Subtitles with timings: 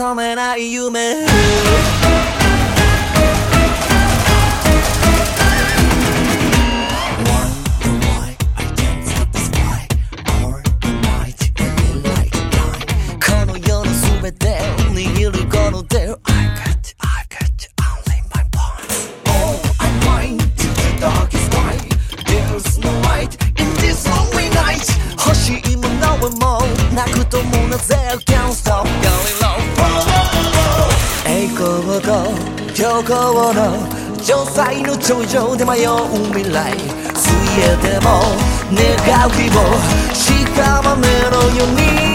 [0.00, 1.30] 覚めない夢 こ
[13.46, 13.90] の世の
[14.22, 14.60] 全てを
[14.94, 21.82] 握るこの手を I got, I got only my bonds Oh, I'm blind to the darkest night
[22.26, 24.86] There's no light in this lonely night
[25.18, 27.96] 欲しいものはもうなくともなぜ
[31.55, 32.11] 栄光と
[32.75, 33.59] 虚構の
[34.21, 35.89] 城塞の頂上で迷う
[36.33, 36.73] 未来。
[37.15, 38.19] 水泳でも
[38.73, 40.13] 願う希望。
[40.13, 42.14] しかまめのように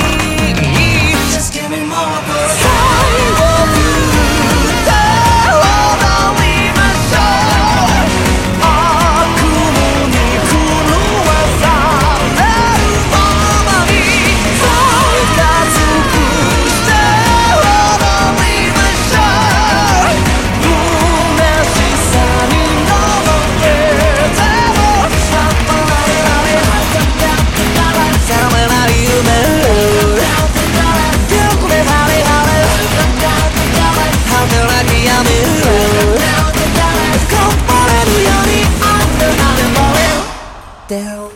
[40.91, 41.31] down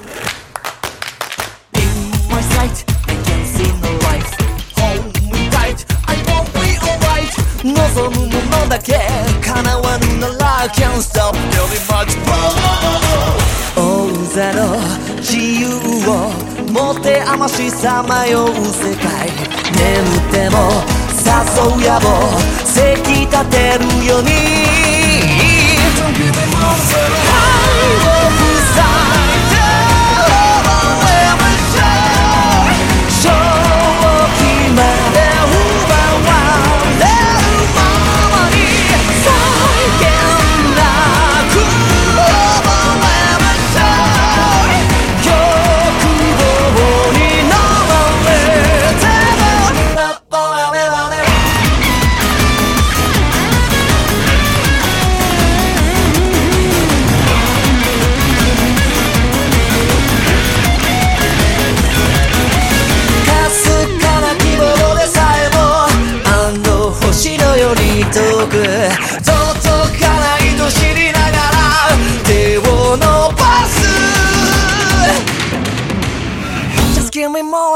[1.78, 1.94] In
[2.28, 4.26] my sight I can see no light
[4.82, 7.30] Hold me tight I won't be alright
[7.62, 8.98] 望むものだけ
[9.46, 12.50] 叶わぬなら Can't stop really much more
[13.76, 13.78] 大
[14.34, 14.74] 勢の
[15.18, 15.70] 自由
[16.10, 16.10] を
[16.72, 19.30] 持て余しさまよう世界
[19.70, 20.82] 眠っても
[21.22, 21.30] 誘
[21.70, 22.08] う野望
[22.64, 25.03] せき立てるように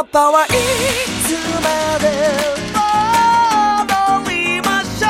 [0.01, 0.49] はい
[1.27, 2.07] つまで
[4.23, 5.07] 踊りましょ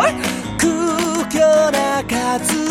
[0.00, 0.16] う。
[0.56, 0.66] 空
[1.30, 1.36] 虚
[1.70, 2.02] な
[2.38, 2.67] 数